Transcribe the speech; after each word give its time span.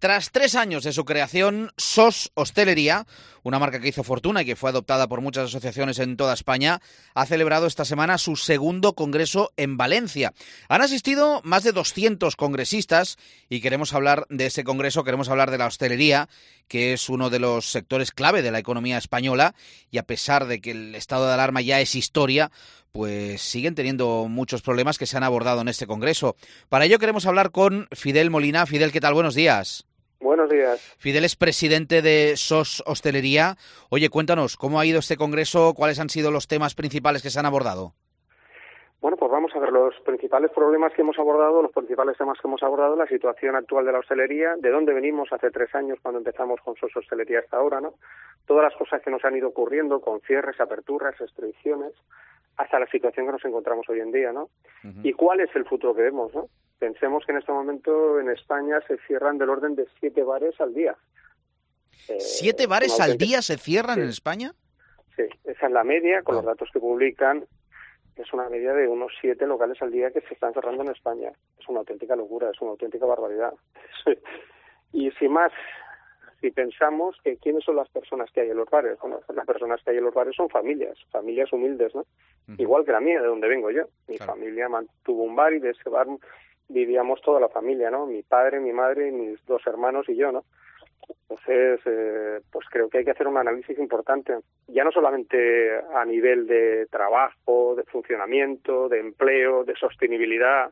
Tras 0.00 0.30
tres 0.32 0.54
años 0.54 0.82
de 0.82 0.94
su 0.94 1.04
creación, 1.04 1.72
SOS 1.76 2.32
Hostelería, 2.32 3.06
una 3.42 3.58
marca 3.58 3.80
que 3.80 3.88
hizo 3.88 4.02
fortuna 4.02 4.40
y 4.40 4.46
que 4.46 4.56
fue 4.56 4.70
adoptada 4.70 5.06
por 5.08 5.20
muchas 5.20 5.44
asociaciones 5.44 5.98
en 5.98 6.16
toda 6.16 6.32
España, 6.32 6.80
ha 7.14 7.26
celebrado 7.26 7.66
esta 7.66 7.84
semana 7.84 8.16
su 8.16 8.36
segundo 8.36 8.94
congreso 8.94 9.52
en 9.58 9.76
Valencia. 9.76 10.32
Han 10.70 10.80
asistido 10.80 11.42
más 11.44 11.64
de 11.64 11.72
200 11.72 12.34
congresistas 12.36 13.18
y 13.50 13.60
queremos 13.60 13.92
hablar 13.92 14.24
de 14.30 14.46
ese 14.46 14.64
congreso, 14.64 15.04
queremos 15.04 15.28
hablar 15.28 15.50
de 15.50 15.58
la 15.58 15.66
hostelería, 15.66 16.30
que 16.66 16.94
es 16.94 17.10
uno 17.10 17.28
de 17.28 17.40
los 17.40 17.70
sectores 17.70 18.10
clave 18.10 18.40
de 18.40 18.52
la 18.52 18.58
economía 18.58 18.96
española 18.96 19.54
y 19.90 19.98
a 19.98 20.04
pesar 20.04 20.46
de 20.46 20.62
que 20.62 20.70
el 20.70 20.94
estado 20.94 21.26
de 21.26 21.34
alarma 21.34 21.60
ya 21.60 21.78
es 21.78 21.94
historia, 21.94 22.50
pues 22.90 23.42
siguen 23.42 23.74
teniendo 23.74 24.28
muchos 24.30 24.62
problemas 24.62 24.96
que 24.96 25.04
se 25.04 25.18
han 25.18 25.24
abordado 25.24 25.60
en 25.60 25.68
este 25.68 25.86
congreso. 25.86 26.36
Para 26.70 26.86
ello 26.86 26.98
queremos 26.98 27.26
hablar 27.26 27.50
con 27.50 27.86
Fidel 27.92 28.30
Molina. 28.30 28.64
Fidel, 28.64 28.92
¿qué 28.92 29.00
tal? 29.02 29.12
Buenos 29.12 29.34
días. 29.34 29.89
Buenos 30.50 30.80
días. 30.80 30.96
Fidel 30.98 31.24
es 31.24 31.36
presidente 31.36 32.02
de 32.02 32.36
SOS 32.36 32.82
Hostelería. 32.84 33.54
Oye, 33.88 34.08
cuéntanos, 34.08 34.56
¿cómo 34.56 34.80
ha 34.80 34.86
ido 34.86 34.98
este 34.98 35.16
congreso? 35.16 35.74
¿Cuáles 35.74 36.00
han 36.00 36.08
sido 36.08 36.32
los 36.32 36.48
temas 36.48 36.74
principales 36.74 37.22
que 37.22 37.30
se 37.30 37.38
han 37.38 37.46
abordado? 37.46 37.92
Bueno, 39.00 39.16
pues 39.16 39.30
vamos 39.30 39.52
a 39.54 39.60
ver 39.60 39.70
los 39.70 39.94
principales 40.04 40.50
problemas 40.50 40.92
que 40.92 41.02
hemos 41.02 41.18
abordado, 41.18 41.62
los 41.62 41.72
principales 41.72 42.18
temas 42.18 42.36
que 42.40 42.48
hemos 42.48 42.62
abordado, 42.64 42.96
la 42.96 43.06
situación 43.06 43.54
actual 43.54 43.86
de 43.86 43.92
la 43.92 44.00
hostelería, 44.00 44.56
de 44.56 44.70
dónde 44.70 44.92
venimos 44.92 45.32
hace 45.32 45.50
tres 45.52 45.72
años 45.74 45.98
cuando 46.02 46.18
empezamos 46.18 46.60
con 46.62 46.74
SOS 46.74 46.96
Hostelería 46.96 47.38
hasta 47.38 47.56
ahora, 47.56 47.80
¿no? 47.80 47.94
Todas 48.44 48.64
las 48.64 48.74
cosas 48.74 49.00
que 49.02 49.10
nos 49.10 49.24
han 49.24 49.36
ido 49.36 49.48
ocurriendo 49.48 50.00
con 50.00 50.20
cierres, 50.22 50.60
aperturas, 50.60 51.16
restricciones, 51.16 51.92
hasta 52.56 52.80
la 52.80 52.86
situación 52.88 53.26
que 53.26 53.32
nos 53.32 53.44
encontramos 53.44 53.88
hoy 53.88 54.00
en 54.00 54.10
día, 54.10 54.32
¿no? 54.32 54.50
Y 55.04 55.12
cuál 55.12 55.40
es 55.40 55.54
el 55.54 55.64
futuro 55.64 55.94
que 55.94 56.02
vemos, 56.02 56.34
¿no? 56.34 56.48
Pensemos 56.80 57.24
que 57.26 57.32
en 57.32 57.38
este 57.38 57.52
momento 57.52 58.18
en 58.18 58.30
España 58.30 58.80
se 58.88 58.96
cierran 59.06 59.36
del 59.36 59.50
orden 59.50 59.76
de 59.76 59.86
siete 60.00 60.24
bares 60.24 60.58
al 60.60 60.72
día. 60.72 60.96
Eh, 62.08 62.18
¿Siete 62.18 62.66
bares 62.66 62.98
al 63.00 63.18
día 63.18 63.42
se 63.42 63.58
cierran 63.58 64.00
en 64.00 64.08
España? 64.08 64.54
Sí, 65.14 65.24
esa 65.44 65.66
es 65.66 65.72
la 65.72 65.84
media, 65.84 66.22
con 66.22 66.36
los 66.36 66.44
ah. 66.44 66.48
datos 66.48 66.70
que 66.72 66.80
publican, 66.80 67.46
es 68.16 68.32
una 68.32 68.48
media 68.48 68.72
de 68.72 68.88
unos 68.88 69.12
siete 69.20 69.46
locales 69.46 69.80
al 69.82 69.90
día 69.90 70.10
que 70.10 70.22
se 70.22 70.32
están 70.32 70.54
cerrando 70.54 70.82
en 70.82 70.90
España. 70.90 71.30
Es 71.58 71.68
una 71.68 71.80
auténtica 71.80 72.16
locura, 72.16 72.50
es 72.50 72.60
una 72.62 72.70
auténtica 72.70 73.04
barbaridad. 73.04 73.52
y 74.92 75.10
sin 75.12 75.32
más, 75.32 75.52
si 76.40 76.50
pensamos 76.50 77.16
que 77.22 77.36
quiénes 77.36 77.62
son 77.62 77.76
las 77.76 77.90
personas 77.90 78.30
que 78.30 78.40
hay 78.40 78.50
en 78.50 78.56
los 78.56 78.70
bares, 78.70 78.98
bueno, 79.00 79.20
las 79.34 79.46
personas 79.46 79.82
que 79.82 79.90
hay 79.90 79.98
en 79.98 80.04
los 80.04 80.14
bares 80.14 80.34
son 80.34 80.48
familias, 80.48 80.96
familias 81.10 81.52
humildes, 81.52 81.94
¿no? 81.94 82.06
Igual 82.56 82.86
que 82.86 82.92
la 82.92 83.00
mía, 83.00 83.20
de 83.20 83.28
donde 83.28 83.48
vengo 83.48 83.70
yo. 83.70 83.84
Mi 84.08 84.18
familia 84.18 84.68
mantuvo 84.68 85.22
un 85.22 85.36
bar 85.36 85.52
y 85.52 85.60
de 85.60 85.70
ese 85.70 85.88
bar 85.88 86.06
vivíamos 86.70 87.20
toda 87.20 87.40
la 87.40 87.48
familia, 87.48 87.90
¿no? 87.90 88.06
Mi 88.06 88.22
padre, 88.22 88.60
mi 88.60 88.72
madre, 88.72 89.10
mis 89.10 89.44
dos 89.46 89.66
hermanos 89.66 90.08
y 90.08 90.16
yo, 90.16 90.32
¿no? 90.32 90.44
Entonces, 91.28 91.80
eh, 91.86 92.40
pues 92.52 92.66
creo 92.70 92.88
que 92.88 92.98
hay 92.98 93.04
que 93.04 93.10
hacer 93.10 93.26
un 93.26 93.36
análisis 93.36 93.78
importante, 93.78 94.38
ya 94.68 94.84
no 94.84 94.92
solamente 94.92 95.80
a 95.94 96.04
nivel 96.04 96.46
de 96.46 96.86
trabajo, 96.86 97.74
de 97.76 97.84
funcionamiento, 97.84 98.88
de 98.88 99.00
empleo, 99.00 99.64
de 99.64 99.74
sostenibilidad, 99.74 100.70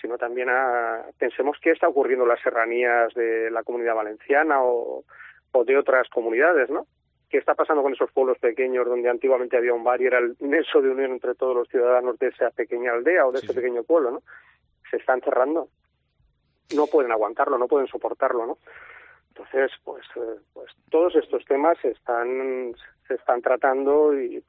sino 0.00 0.18
también 0.18 0.48
a, 0.50 1.04
pensemos 1.18 1.58
qué 1.60 1.70
está 1.70 1.88
ocurriendo 1.88 2.24
en 2.24 2.30
las 2.30 2.40
serranías 2.40 3.12
de 3.14 3.50
la 3.50 3.62
comunidad 3.62 3.94
valenciana 3.94 4.62
o, 4.62 5.04
o 5.52 5.64
de 5.64 5.76
otras 5.76 6.08
comunidades, 6.08 6.70
¿no? 6.70 6.86
¿Qué 7.28 7.38
está 7.38 7.54
pasando 7.54 7.82
con 7.82 7.92
esos 7.92 8.12
pueblos 8.12 8.38
pequeños 8.38 8.86
donde 8.86 9.08
antiguamente 9.08 9.56
había 9.56 9.74
un 9.74 9.82
bar 9.82 10.00
y 10.00 10.06
era 10.06 10.18
el 10.18 10.36
nexo 10.40 10.80
de 10.80 10.90
unión 10.90 11.12
entre 11.12 11.34
todos 11.34 11.56
los 11.56 11.68
ciudadanos 11.68 12.18
de 12.18 12.28
esa 12.28 12.50
pequeña 12.50 12.92
aldea 12.92 13.26
o 13.26 13.32
de 13.32 13.40
ese 13.40 13.52
pequeño 13.52 13.82
pueblo, 13.82 14.10
¿no? 14.10 14.22
Se 14.90 14.96
están 14.96 15.20
cerrando. 15.20 15.68
No 16.74 16.86
pueden 16.86 17.12
aguantarlo, 17.12 17.58
no 17.58 17.68
pueden 17.68 17.86
soportarlo, 17.86 18.46
¿no? 18.46 18.58
Entonces, 19.28 19.70
pues, 19.84 20.04
eh, 20.16 20.40
pues 20.52 20.72
todos 20.90 21.14
estos 21.14 21.44
temas 21.44 21.76
se 21.82 21.90
están, 21.90 22.74
se 23.06 23.14
están 23.14 23.42
tratando 23.42 24.18
y, 24.18 24.42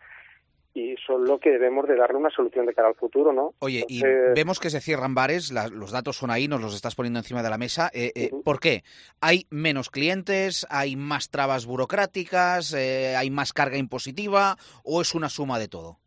y 0.78 0.96
son 1.06 1.26
lo 1.26 1.40
que 1.40 1.50
debemos 1.50 1.88
de 1.88 1.96
darle 1.96 2.18
una 2.18 2.30
solución 2.30 2.66
de 2.66 2.74
cara 2.74 2.88
al 2.88 2.96
futuro, 2.96 3.34
¿no? 3.34 3.54
Oye, 3.60 3.84
y 3.90 4.02
vemos 4.36 4.60
que 4.60 4.70
se 4.70 4.80
cierran 4.80 5.16
bares, 5.16 5.52
los 5.52 5.92
datos 5.92 6.18
son 6.18 6.30
ahí, 6.30 6.48
nos 6.48 6.62
los 6.62 6.76
estás 6.76 6.96
poniendo 6.96 7.20
encima 7.20 7.42
de 7.42 7.50
la 7.50 7.58
mesa. 7.58 7.90
Eh, 7.94 8.12
eh, 8.16 8.32
¿Por 8.46 8.60
qué? 8.60 8.84
¿Hay 9.20 9.48
menos 9.50 9.90
clientes? 9.90 10.68
¿Hay 10.70 10.96
más 10.96 11.30
trabas 11.32 11.66
burocráticas? 11.66 12.74
¿Hay 12.74 13.30
más 13.30 13.54
carga 13.54 13.78
impositiva? 13.78 14.58
¿O 14.84 15.02
es 15.02 15.16
una 15.16 15.30
suma 15.30 15.58
de 15.60 15.68
todo? 15.68 15.98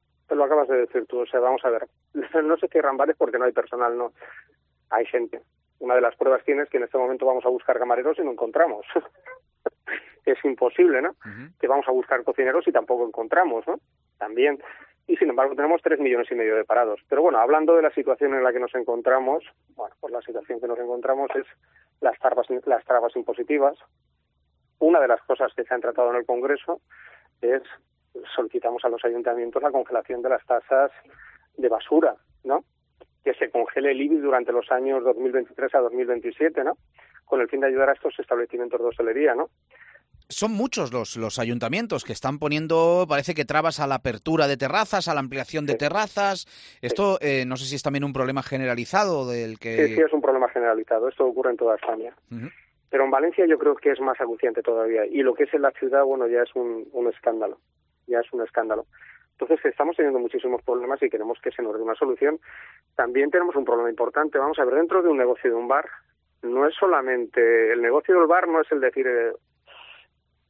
Lo 0.40 0.46
acabas 0.46 0.68
de 0.68 0.78
decir 0.78 1.06
tú, 1.06 1.20
o 1.20 1.26
sea, 1.26 1.38
vamos 1.40 1.64
a 1.64 1.70
ver, 1.70 1.86
no 2.42 2.56
se 2.56 2.68
cierran 2.68 2.96
bares 2.96 3.16
porque 3.16 3.38
no 3.38 3.44
hay 3.44 3.52
personal, 3.52 3.96
no. 3.96 4.12
Hay 4.90 5.06
gente 5.06 5.42
una 5.80 5.94
de 5.94 6.00
las 6.02 6.14
pruebas 6.14 6.44
tienes 6.44 6.68
que 6.68 6.76
en 6.76 6.84
este 6.84 6.98
momento 6.98 7.26
vamos 7.26 7.44
a 7.44 7.48
buscar 7.48 7.78
camareros 7.78 8.18
y 8.18 8.22
no 8.22 8.30
encontramos. 8.30 8.86
es 10.24 10.44
imposible, 10.44 11.02
¿no? 11.02 11.16
Que 11.58 11.66
vamos 11.66 11.88
a 11.88 11.92
buscar 11.92 12.22
cocineros 12.22 12.68
y 12.68 12.72
tampoco 12.72 13.06
encontramos, 13.06 13.66
¿no? 13.66 13.80
También. 14.18 14.62
Y 15.06 15.16
sin 15.16 15.30
embargo 15.30 15.56
tenemos 15.56 15.80
tres 15.82 15.98
millones 15.98 16.30
y 16.30 16.34
medio 16.34 16.54
de 16.54 16.64
parados. 16.64 17.00
Pero 17.08 17.22
bueno, 17.22 17.38
hablando 17.38 17.74
de 17.74 17.82
la 17.82 17.90
situación 17.92 18.34
en 18.34 18.44
la 18.44 18.52
que 18.52 18.60
nos 18.60 18.74
encontramos, 18.74 19.42
bueno, 19.74 19.94
pues 20.00 20.12
la 20.12 20.20
situación 20.20 20.60
que 20.60 20.68
nos 20.68 20.78
encontramos 20.78 21.30
es 21.34 21.46
las 22.00 22.18
trabas, 22.18 22.46
las 22.66 22.84
trabas 22.84 23.16
impositivas. 23.16 23.76
Una 24.78 25.00
de 25.00 25.08
las 25.08 25.22
cosas 25.22 25.52
que 25.54 25.64
se 25.64 25.74
han 25.74 25.80
tratado 25.80 26.10
en 26.10 26.16
el 26.16 26.26
Congreso 26.26 26.80
es 27.40 27.62
solicitamos 28.34 28.84
a 28.84 28.88
los 28.88 29.04
ayuntamientos 29.04 29.62
la 29.62 29.70
congelación 29.70 30.22
de 30.22 30.28
las 30.30 30.44
tasas 30.46 30.90
de 31.56 31.68
basura, 31.68 32.16
¿no? 32.44 32.64
que 33.24 33.34
se 33.34 33.50
congele 33.50 33.92
el 33.92 34.00
IBI 34.00 34.16
durante 34.18 34.52
los 34.52 34.70
años 34.70 35.04
2023 35.04 35.74
a 35.74 35.78
2027, 35.80 36.64
¿no? 36.64 36.78
Con 37.24 37.40
el 37.40 37.48
fin 37.48 37.60
de 37.60 37.68
ayudar 37.68 37.90
a 37.90 37.92
estos 37.92 38.18
establecimientos 38.18 38.80
de 38.80 38.86
hostelería, 38.86 39.34
¿no? 39.34 39.50
Son 40.28 40.52
muchos 40.52 40.92
los, 40.92 41.16
los 41.16 41.40
ayuntamientos 41.40 42.04
que 42.04 42.12
están 42.12 42.38
poniendo, 42.38 43.04
parece 43.08 43.34
que 43.34 43.44
trabas 43.44 43.80
a 43.80 43.88
la 43.88 43.96
apertura 43.96 44.46
de 44.46 44.56
terrazas, 44.56 45.08
a 45.08 45.14
la 45.14 45.20
ampliación 45.20 45.66
de 45.66 45.74
terrazas. 45.74 46.46
Esto 46.80 47.18
eh, 47.20 47.44
no 47.46 47.56
sé 47.56 47.64
si 47.64 47.74
es 47.74 47.82
también 47.82 48.04
un 48.04 48.12
problema 48.12 48.42
generalizado 48.44 49.28
del 49.28 49.58
que... 49.58 49.88
Sí, 49.88 49.94
sí, 49.96 50.00
es 50.00 50.12
un 50.12 50.22
problema 50.22 50.48
generalizado. 50.48 51.08
Esto 51.08 51.26
ocurre 51.26 51.50
en 51.50 51.56
toda 51.56 51.74
España. 51.74 52.14
Pero 52.90 53.04
en 53.04 53.10
Valencia 53.10 53.44
yo 53.46 53.58
creo 53.58 53.74
que 53.74 53.90
es 53.90 54.00
más 54.00 54.20
acuciante 54.20 54.62
todavía. 54.62 55.04
Y 55.04 55.22
lo 55.22 55.34
que 55.34 55.44
es 55.44 55.54
en 55.54 55.62
la 55.62 55.72
ciudad, 55.72 56.04
bueno, 56.04 56.28
ya 56.28 56.42
es 56.42 56.54
un, 56.54 56.88
un 56.92 57.08
escándalo. 57.08 57.58
Ya 58.10 58.20
es 58.20 58.32
un 58.32 58.42
escándalo. 58.42 58.86
Entonces 59.32 59.64
estamos 59.64 59.96
teniendo 59.96 60.18
muchísimos 60.18 60.62
problemas 60.62 61.02
y 61.02 61.08
queremos 61.08 61.40
que 61.40 61.50
se 61.50 61.62
nos 61.62 61.74
dé 61.74 61.82
una 61.82 61.94
solución. 61.94 62.38
También 62.94 63.30
tenemos 63.30 63.56
un 63.56 63.64
problema 63.64 63.88
importante. 63.88 64.38
Vamos 64.38 64.58
a 64.58 64.64
ver, 64.64 64.74
dentro 64.74 65.02
de 65.02 65.08
un 65.08 65.16
negocio 65.16 65.50
de 65.50 65.56
un 65.56 65.66
bar, 65.66 65.86
no 66.42 66.66
es 66.66 66.74
solamente 66.74 67.72
el 67.72 67.80
negocio 67.80 68.14
del 68.18 68.26
bar, 68.26 68.48
no 68.48 68.60
es 68.60 68.70
el 68.70 68.80
decir, 68.80 69.06
eh, 69.06 69.32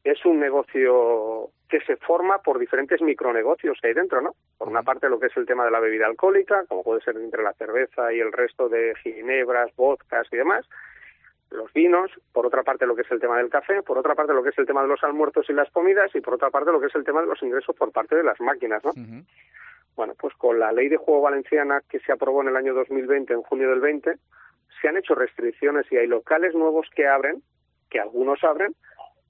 es 0.03 0.25
un 0.25 0.41
negocio 0.41 1.51
que 1.69 1.81
se 1.83 1.97
forma 1.97 2.39
por 2.39 2.59
diferentes 2.59 3.01
micronegocios 3.01 3.79
que 3.81 3.89
hay 3.89 3.95
dentro, 3.95 4.21
¿no? 4.21 4.35
Por 4.59 4.69
una 4.69 4.83
parte 4.83 5.09
lo 5.09 5.21
que 5.21 5.27
es 5.27 5.37
el 5.37 5.47
tema 5.47 5.65
de 5.65 5.71
la 5.71 5.79
bebida 5.79 6.07
alcohólica, 6.07 6.65
como 6.67 6.83
puede 6.83 7.01
ser 7.03 7.17
entre 7.17 7.43
la 7.43 7.53
cerveza 7.53 8.13
y 8.13 8.19
el 8.19 8.33
resto 8.33 8.69
de 8.69 8.95
ginebras, 9.03 9.75
vodkas 9.77 10.27
y 10.33 10.37
demás, 10.37 10.67
los 11.51 11.73
vinos, 11.73 12.11
por 12.33 12.47
otra 12.47 12.63
parte 12.63 12.87
lo 12.87 12.95
que 12.95 13.03
es 13.03 13.11
el 13.11 13.21
tema 13.21 13.37
del 13.39 13.51
café, 13.51 13.83
por 13.83 13.99
otra 13.99 14.15
parte 14.15 14.33
lo 14.33 14.43
que 14.43 14.51
es 14.51 14.59
el 14.59 14.67
tema 14.67 14.83
de 14.83 14.89
los 14.89 15.03
almuerzos 15.03 15.49
y 15.49 15.53
las 15.53 15.71
comidas 15.71 16.15
y 16.15 16.21
por 16.21 16.35
otra 16.35 16.51
parte 16.51 16.73
lo 16.73 16.81
que 16.81 16.87
es 16.87 16.95
el 16.95 17.05
tema 17.05 17.21
de 17.21 17.27
los 17.27 17.43
ingresos 17.43 17.75
por 17.77 17.93
parte 17.93 18.17
de 18.17 18.23
las 18.23 18.41
máquinas, 18.41 18.85
¿no? 18.85 18.93
Bueno, 19.97 20.15
pues 20.19 20.35
con 20.35 20.59
la 20.59 20.73
ley 20.73 20.89
de 20.89 20.97
juego 20.97 21.23
valenciana 21.23 21.83
que 21.89 21.99
se 22.01 22.13
aprobó 22.13 22.43
en 22.43 22.49
el 22.49 22.57
año 22.57 22.75
2020, 22.75 23.33
en 23.33 23.43
junio 23.43 23.71
del 23.71 23.81
20, 23.81 24.15
se 24.81 24.89
han 24.89 24.97
hecho 24.97 25.15
restricciones 25.15 25.91
y 25.91 25.97
hay 25.97 26.07
locales 26.07 26.55
nuevos 26.55 26.89
que 26.95 27.07
abren, 27.07 27.43
que 27.91 28.01
algunos 28.01 28.43
abren, 28.45 28.75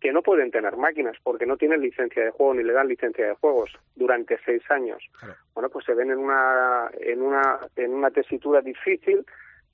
que 0.00 0.12
no 0.12 0.22
pueden 0.22 0.50
tener 0.50 0.76
máquinas 0.76 1.16
porque 1.22 1.47
no 1.47 1.56
tienen 1.56 1.81
licencia 1.81 2.25
de 2.25 2.31
juego 2.31 2.54
ni 2.54 2.62
le 2.62 2.72
dan 2.72 2.88
licencia 2.88 3.26
de 3.26 3.34
juegos 3.34 3.70
durante 3.97 4.38
seis 4.44 4.62
años. 4.70 5.02
Bueno, 5.54 5.69
pues 5.69 5.84
se 5.84 5.94
ven 5.94 6.10
en 6.10 6.19
una, 6.19 6.91
en 7.00 7.22
una, 7.22 7.58
en 7.76 7.92
una 7.92 8.10
tesitura 8.10 8.60
difícil 8.60 9.25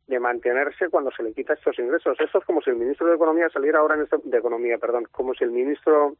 de 0.06 0.21
mantenerse 0.21 0.89
cuando 0.89 1.11
se 1.11 1.22
le 1.22 1.33
quita 1.33 1.55
estos 1.55 1.78
ingresos. 1.78 2.19
Esto 2.21 2.39
es 2.39 2.44
como 2.44 2.61
si 2.62 2.71
el 2.71 2.77
ministro 2.77 3.06
de 3.09 3.17
Economía 3.17 3.49
saliera 3.49 3.81
ahora 3.81 3.97
en 3.97 4.03
este, 4.03 4.17
de 4.22 4.39
Economía, 4.39 4.78
perdón, 4.78 5.07
como 5.10 5.34
si 5.34 5.45
el 5.45 5.51
ministro 5.51 6.15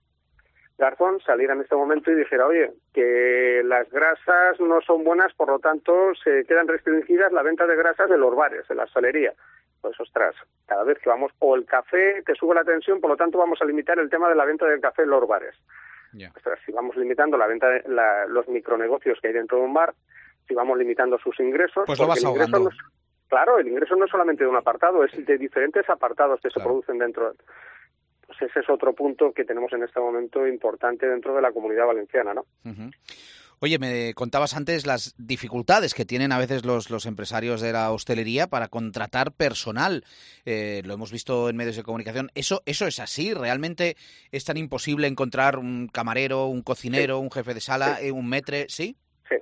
Garzón 0.79 1.21
saliera 1.21 1.55
en 1.55 1.63
este 1.63 1.75
momento 1.75 2.11
y 2.11 2.17
dijera, 2.17 2.47
oye, 2.47 2.71
que 2.93 3.63
las 3.65 3.89
grasas 3.91 4.61
no 4.61 4.81
son 4.83 5.05
buenas, 5.05 5.33
por 5.35 5.49
lo 5.49 5.59
tanto 5.59 6.15
se 6.23 6.45
quedan 6.45 6.69
restringidas 6.69 7.33
la 7.33 7.43
venta 7.43 7.67
de 7.67 7.77
grasas 7.77 8.11
en 8.11 8.21
los 8.21 8.35
bares, 8.35 8.69
en 8.69 8.77
la 8.77 8.85
hostelería. 8.85 9.33
Pues 9.81 9.99
ostras, 10.01 10.35
cada 10.67 10.85
vez 10.85 10.99
que 10.99 11.09
vamos, 11.09 11.33
o 11.39 11.55
el 11.55 11.65
café 11.65 12.23
que 12.27 12.35
sube 12.35 12.55
la 12.55 12.65
tensión, 12.65 13.01
por 13.01 13.11
lo 13.11 13.17
tanto 13.17 13.39
vamos 13.39 13.61
a 13.63 13.65
limitar 13.65 13.99
el 13.99 14.11
tema 14.11 14.29
de 14.29 14.35
la 14.35 14.45
venta 14.45 14.67
del 14.67 14.81
café 14.81 15.03
en 15.03 15.11
los 15.11 15.27
bares. 15.27 15.55
Ostras, 16.35 16.59
si 16.65 16.73
vamos 16.73 16.97
limitando 16.97 17.37
la 17.37 17.47
venta 17.47 17.69
de 17.69 17.83
los 18.29 18.49
micronegocios 18.49 19.19
que 19.21 19.29
hay 19.29 19.35
dentro 19.35 19.59
de 19.59 19.65
un 19.65 19.75
bar, 19.75 19.95
si 20.49 20.55
vamos 20.55 20.79
limitando 20.79 21.19
sus 21.19 21.39
ingresos, 21.41 21.85
pues 21.87 21.99
lo 21.99 22.07
vas 22.07 22.25
ahogando. 22.25 22.71
Claro, 23.29 23.59
el 23.59 23.69
ingreso 23.69 23.97
no 23.97 24.05
es 24.05 24.11
solamente 24.11 24.45
de 24.45 24.51
un 24.51 24.57
apartado, 24.57 25.05
es 25.05 25.13
de 25.27 25.39
diferentes 25.39 25.89
apartados 25.89 26.41
que 26.41 26.51
se 26.51 26.61
producen 26.61 26.99
dentro. 26.99 27.35
Pues 28.27 28.43
ese 28.43 28.61
es 28.61 28.71
otro 28.71 28.93
punto 28.93 29.33
que 29.33 29.45
tenemos 29.45 29.73
en 29.73 29.83
este 29.83 30.01
momento 30.01 30.47
importante 30.47 31.07
dentro 31.07 31.35
de 31.35 31.43
la 31.43 31.53
comunidad 31.53 31.87
valenciana, 31.87 32.35
¿no? 32.35 32.45
Oye, 33.59 33.79
me 33.79 34.13
contabas 34.13 34.55
antes 34.55 34.85
las 34.85 35.15
dificultades 35.17 35.95
que 35.95 36.05
tienen 36.05 36.31
a 36.31 36.39
veces 36.39 36.67
los, 36.67 36.91
los 36.91 37.07
empresarios 37.07 37.63
de 37.63 37.73
la 37.73 37.91
hostelería 37.91 38.49
para 38.49 38.69
contratar 38.69 39.33
personal. 39.33 40.05
Eh, 40.45 40.83
lo 40.85 40.93
hemos 40.93 41.11
visto 41.11 41.49
en 41.49 41.57
medios 41.57 41.77
de 41.77 41.83
comunicación. 41.83 42.31
¿Eso, 42.35 42.63
¿Eso 42.67 42.87
es 42.87 43.01
así? 43.01 43.33
¿Realmente 43.33 43.97
es 44.31 44.45
tan 44.45 44.59
imposible 44.59 45.07
encontrar 45.07 45.59
un 45.59 45.89
camarero, 45.89 46.47
un 46.47 46.63
cocinero, 46.63 47.19
un 47.19 47.31
jefe 47.31 47.55
de 47.55 47.61
sala, 47.61 47.99
eh, 48.03 48.13
un 48.13 48.29
metre? 48.29 48.67
¿Sí? 48.69 48.97
Sí, 49.27 49.37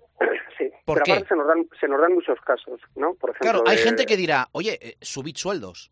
¿Por 0.85 1.03
qué? 1.03 1.25
Se 1.27 1.35
nos, 1.35 1.47
dan, 1.47 1.67
se 1.81 1.89
nos 1.89 2.01
dan 2.01 2.13
muchos 2.13 2.39
casos, 2.41 2.81
¿no? 2.95 3.15
Por 3.15 3.31
ejemplo, 3.31 3.63
claro, 3.63 3.65
hay 3.67 3.79
gente 3.79 4.05
que 4.05 4.17
dirá, 4.17 4.49
oye, 4.53 4.79
eh, 4.81 4.97
subid 5.01 5.37
sueldos. 5.37 5.91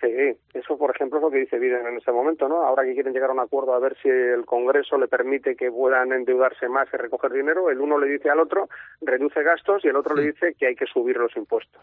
Sí, 0.00 0.38
eso 0.54 0.78
por 0.78 0.94
ejemplo 0.94 1.18
es 1.18 1.22
lo 1.22 1.30
que 1.30 1.38
dice 1.38 1.58
Biden 1.58 1.86
en 1.86 1.96
este 1.96 2.12
momento, 2.12 2.48
¿no? 2.48 2.62
Ahora 2.62 2.84
que 2.84 2.94
quieren 2.94 3.12
llegar 3.12 3.30
a 3.30 3.32
un 3.32 3.40
acuerdo 3.40 3.74
a 3.74 3.80
ver 3.80 3.96
si 4.00 4.08
el 4.08 4.44
Congreso 4.46 4.96
le 4.96 5.08
permite 5.08 5.56
que 5.56 5.72
puedan 5.72 6.12
endeudarse 6.12 6.68
más 6.68 6.88
y 6.92 6.96
recoger 6.96 7.32
dinero, 7.32 7.68
el 7.68 7.80
uno 7.80 7.98
le 7.98 8.06
dice 8.06 8.30
al 8.30 8.38
otro 8.38 8.68
reduce 9.00 9.42
gastos 9.42 9.84
y 9.84 9.88
el 9.88 9.96
otro 9.96 10.14
le 10.14 10.22
dice 10.22 10.54
que 10.54 10.68
hay 10.68 10.76
que 10.76 10.86
subir 10.86 11.16
los 11.16 11.36
impuestos. 11.36 11.82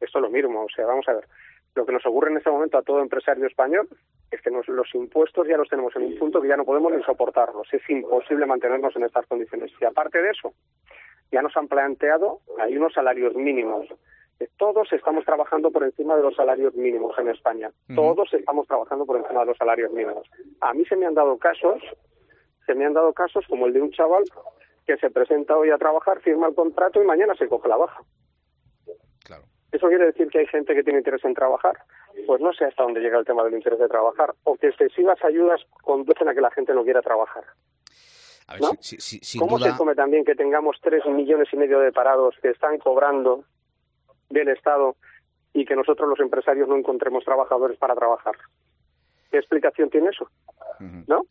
Esto 0.00 0.18
es 0.18 0.22
lo 0.22 0.30
mismo, 0.30 0.64
o 0.64 0.68
sea, 0.74 0.86
vamos 0.86 1.08
a 1.08 1.12
ver. 1.12 1.28
Lo 1.76 1.86
que 1.86 1.92
nos 1.92 2.06
ocurre 2.06 2.30
en 2.30 2.38
este 2.38 2.50
momento 2.50 2.78
a 2.78 2.82
todo 2.82 3.00
empresario 3.00 3.46
español 3.46 3.88
es 4.30 4.40
que 4.40 4.50
los 4.50 4.94
impuestos 4.94 5.46
ya 5.46 5.56
los 5.56 5.68
tenemos 5.68 5.94
en 5.96 6.02
un 6.02 6.18
punto 6.18 6.40
que 6.40 6.48
ya 6.48 6.56
no 6.56 6.64
podemos 6.64 6.92
ni 6.92 7.02
soportarlos. 7.02 7.72
Es 7.72 7.88
imposible 7.88 8.46
mantenernos 8.46 8.94
en 8.96 9.04
estas 9.04 9.26
condiciones. 9.26 9.72
Y 9.80 9.84
aparte 9.84 10.20
de 10.22 10.30
eso, 10.30 10.54
ya 11.34 11.42
nos 11.42 11.56
han 11.56 11.68
planteado, 11.68 12.40
hay 12.58 12.76
unos 12.76 12.94
salarios 12.94 13.34
mínimos 13.34 13.86
todos 14.56 14.92
estamos 14.92 15.24
trabajando 15.24 15.70
por 15.70 15.84
encima 15.84 16.16
de 16.16 16.22
los 16.22 16.34
salarios 16.34 16.74
mínimos 16.74 17.16
en 17.18 17.28
España. 17.28 17.70
Todos 17.94 18.32
estamos 18.32 18.66
trabajando 18.66 19.06
por 19.06 19.16
encima 19.16 19.40
de 19.40 19.46
los 19.46 19.56
salarios 19.56 19.92
mínimos. 19.92 20.28
A 20.60 20.74
mí 20.74 20.84
se 20.86 20.96
me 20.96 21.06
han 21.06 21.14
dado 21.14 21.38
casos, 21.38 21.82
se 22.66 22.74
me 22.74 22.84
han 22.84 22.94
dado 22.94 23.12
casos 23.12 23.44
como 23.48 23.66
el 23.66 23.72
de 23.72 23.82
un 23.82 23.90
chaval 23.90 24.24
que 24.86 24.96
se 24.96 25.10
presenta 25.10 25.56
hoy 25.56 25.70
a 25.70 25.78
trabajar, 25.78 26.20
firma 26.20 26.48
el 26.48 26.54
contrato 26.54 27.02
y 27.02 27.06
mañana 27.06 27.34
se 27.34 27.48
coge 27.48 27.68
la 27.68 27.76
baja. 27.76 28.02
Claro. 29.24 29.44
¿Eso 29.72 29.88
quiere 29.88 30.06
decir 30.06 30.28
que 30.28 30.40
hay 30.40 30.46
gente 30.46 30.74
que 30.74 30.82
tiene 30.82 30.98
interés 30.98 31.24
en 31.24 31.34
trabajar? 31.34 31.78
Pues 32.26 32.40
no 32.40 32.52
sé 32.52 32.66
hasta 32.66 32.82
dónde 32.82 33.00
llega 33.00 33.18
el 33.18 33.24
tema 33.24 33.42
del 33.44 33.54
interés 33.54 33.78
de 33.78 33.88
trabajar, 33.88 34.34
o 34.44 34.56
que 34.56 34.68
excesivas 34.68 35.22
ayudas 35.24 35.60
conducen 35.82 36.28
a 36.28 36.34
que 36.34 36.40
la 36.40 36.50
gente 36.50 36.74
no 36.74 36.84
quiera 36.84 37.02
trabajar. 37.02 37.44
¿Cómo 39.38 39.58
se 39.58 39.76
come 39.76 39.94
también 39.94 40.24
que 40.24 40.34
tengamos 40.34 40.76
tres 40.82 41.04
millones 41.06 41.48
y 41.52 41.56
medio 41.56 41.80
de 41.80 41.92
parados 41.92 42.34
que 42.42 42.50
están 42.50 42.78
cobrando 42.78 43.44
del 44.28 44.48
Estado 44.48 44.96
y 45.54 45.64
que 45.64 45.76
nosotros 45.76 46.08
los 46.08 46.20
empresarios 46.20 46.68
no 46.68 46.76
encontremos 46.76 47.24
trabajadores 47.24 47.78
para 47.78 47.94
trabajar. 47.94 48.34
¿Qué 49.30 49.38
explicación 49.38 49.88
tiene 49.88 50.10
eso? 50.10 50.28
¿No? 51.06 51.26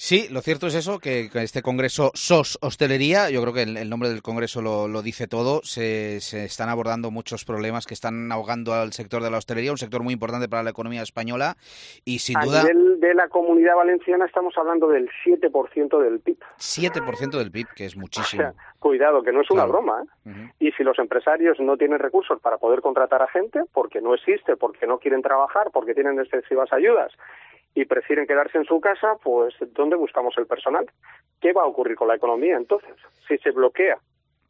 Sí, 0.00 0.28
lo 0.30 0.42
cierto 0.42 0.68
es 0.68 0.76
eso, 0.76 1.00
que 1.00 1.28
este 1.34 1.60
congreso 1.60 2.12
SOS 2.14 2.60
Hostelería, 2.62 3.30
yo 3.30 3.42
creo 3.42 3.52
que 3.52 3.62
el, 3.62 3.90
nombre 3.90 4.08
del 4.08 4.22
congreso 4.22 4.62
lo, 4.62 5.02
dice 5.02 5.26
todo, 5.26 5.60
se, 5.64 6.18
están 6.18 6.68
abordando 6.68 7.10
muchos 7.10 7.44
problemas 7.44 7.84
que 7.84 7.94
están 7.94 8.30
ahogando 8.30 8.74
al 8.74 8.92
sector 8.92 9.24
de 9.24 9.30
la 9.32 9.38
hostelería, 9.38 9.72
un 9.72 9.76
sector 9.76 10.04
muy 10.04 10.12
importante 10.14 10.48
para 10.48 10.62
la 10.62 10.70
economía 10.70 11.02
española 11.02 11.56
y 12.04 12.20
sin 12.20 12.38
duda... 12.38 12.60
A 12.60 12.62
nivel 12.62 13.00
de 13.00 13.12
la 13.12 13.26
comunidad 13.26 13.74
valenciana 13.74 14.26
estamos 14.26 14.56
hablando 14.56 14.86
del 14.86 15.10
7% 15.26 16.00
del 16.00 16.20
PIB. 16.20 16.38
7% 16.58 17.30
del 17.36 17.50
PIB, 17.50 17.66
que 17.74 17.86
es 17.86 17.96
muchísimo. 17.96 18.54
cuidado, 18.78 19.24
que 19.24 19.32
no 19.32 19.40
es 19.40 19.50
una 19.50 19.64
broma. 19.64 20.04
¿eh? 20.24 20.52
Y 20.60 20.70
si 20.70 20.84
los 20.84 20.96
empresarios 21.00 21.58
no 21.58 21.76
tienen 21.76 21.98
recursos 21.98 22.40
para 22.40 22.58
poder 22.58 22.82
contratar 22.82 23.20
a 23.20 23.26
gente, 23.26 23.62
porque 23.72 24.00
no 24.00 24.14
existe, 24.14 24.56
porque 24.56 24.86
no 24.86 24.98
quieren 24.98 25.22
trabajar, 25.22 25.72
porque 25.72 25.92
tienen 25.92 26.20
excesivas 26.20 26.72
ayudas 26.72 27.12
y 27.80 27.84
prefieren 27.84 28.26
quedarse 28.26 28.58
en 28.58 28.64
su 28.64 28.80
casa, 28.80 29.16
pues 29.22 29.54
¿dónde 29.72 29.94
buscamos 29.94 30.36
el 30.36 30.46
personal? 30.46 30.84
¿Qué 31.40 31.52
va 31.52 31.62
a 31.62 31.66
ocurrir 31.66 31.96
con 31.96 32.08
la 32.08 32.16
economía 32.16 32.56
entonces? 32.56 32.90
Si 33.28 33.38
se 33.38 33.52
bloquea, 33.52 33.98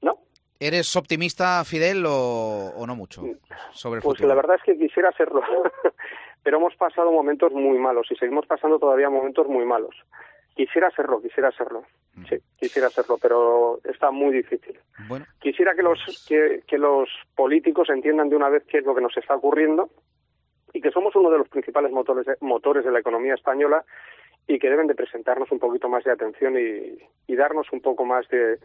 ¿no? 0.00 0.18
¿Eres 0.58 0.96
optimista, 0.96 1.62
Fidel, 1.64 2.04
o, 2.06 2.84
no 2.86 2.96
mucho 2.96 3.22
sobre 3.72 3.98
el 3.98 4.02
Pues 4.02 4.20
la 4.20 4.34
verdad 4.34 4.56
es 4.56 4.62
que 4.62 4.78
quisiera 4.78 5.12
serlo, 5.12 5.42
pero 6.42 6.56
hemos 6.56 6.74
pasado 6.76 7.12
momentos 7.12 7.52
muy 7.52 7.78
malos 7.78 8.06
y 8.10 8.16
seguimos 8.16 8.46
pasando 8.46 8.78
todavía 8.78 9.10
momentos 9.10 9.46
muy 9.46 9.66
malos. 9.66 9.94
Quisiera 10.54 10.90
serlo, 10.90 11.20
quisiera 11.20 11.52
serlo. 11.52 11.84
Mm. 12.14 12.24
Sí, 12.24 12.36
quisiera 12.58 12.88
serlo, 12.88 13.18
pero 13.20 13.78
está 13.84 14.10
muy 14.10 14.32
difícil. 14.32 14.76
Bueno. 15.06 15.26
Quisiera 15.38 15.74
que 15.74 15.82
los, 15.82 16.26
que, 16.26 16.62
que 16.66 16.78
los 16.78 17.10
políticos 17.36 17.90
entiendan 17.90 18.30
de 18.30 18.36
una 18.36 18.48
vez 18.48 18.64
qué 18.66 18.78
es 18.78 18.84
lo 18.84 18.94
que 18.94 19.02
nos 19.02 19.16
está 19.18 19.36
ocurriendo 19.36 19.90
y 20.78 20.80
que 20.80 20.92
somos 20.92 21.14
uno 21.16 21.28
de 21.28 21.38
los 21.38 21.48
principales 21.48 21.90
motores 21.90 22.24
de, 22.24 22.36
motores 22.40 22.84
de 22.84 22.92
la 22.92 23.00
economía 23.00 23.34
española 23.34 23.84
y 24.46 24.60
que 24.60 24.70
deben 24.70 24.86
de 24.86 24.94
presentarnos 24.94 25.50
un 25.50 25.58
poquito 25.58 25.88
más 25.88 26.04
de 26.04 26.12
atención 26.12 26.54
y, 26.56 27.34
darnos 27.34 27.66
un 27.72 27.80
poco 27.80 28.04
más 28.04 28.28
de, 28.28 28.58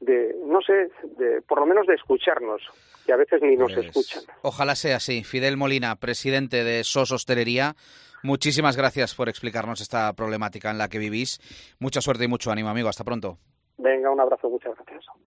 de, 0.00 0.36
no 0.46 0.60
sé, 0.60 0.90
de, 1.16 1.40
por 1.40 1.58
lo 1.58 1.66
menos 1.66 1.86
de 1.86 1.94
escucharnos, 1.94 2.60
que 3.06 3.14
a 3.14 3.16
veces 3.16 3.40
ni 3.40 3.56
nos 3.56 3.72
pues, 3.72 3.86
escuchan. 3.86 4.22
Ojalá 4.42 4.74
sea 4.74 4.96
así. 4.96 5.24
Fidel 5.24 5.56
Molina, 5.56 5.96
presidente 5.96 6.64
de 6.64 6.84
SOS 6.84 7.12
Hostelería, 7.12 7.76
muchísimas 8.22 8.76
gracias 8.76 9.14
por 9.14 9.30
explicarnos 9.30 9.80
esta 9.80 10.12
problemática 10.12 10.70
en 10.70 10.76
la 10.76 10.88
que 10.88 10.98
vivís. 10.98 11.40
Mucha 11.80 12.02
suerte 12.02 12.24
y 12.24 12.28
mucho 12.28 12.50
ánimo, 12.50 12.68
amigo. 12.68 12.90
Hasta 12.90 13.04
pronto. 13.04 13.38
Venga, 13.78 14.10
un 14.10 14.20
abrazo, 14.20 14.50
muchas 14.50 14.74
gracias. 14.76 15.06